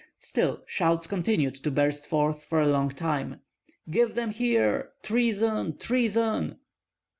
Still 0.17 0.63
shouts 0.65 1.05
continued 1.05 1.53
to 1.57 1.69
burst 1.69 2.07
forth 2.07 2.43
for 2.43 2.59
a 2.59 2.67
long 2.67 2.89
time, 2.89 3.41
"Give 3.87 4.15
them 4.15 4.31
here! 4.31 4.93
Treason, 5.03 5.77
treason!" 5.77 6.57